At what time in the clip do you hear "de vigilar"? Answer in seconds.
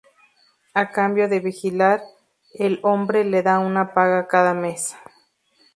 1.29-2.01